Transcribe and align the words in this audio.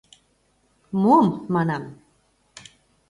—Мом, 1.01 1.27
манам. 1.53 1.83